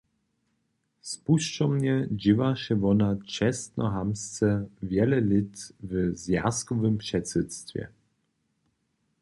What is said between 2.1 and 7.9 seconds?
dźěłaše wona čestnohamtsce wjele lět w zwjazkowym předsydstwje.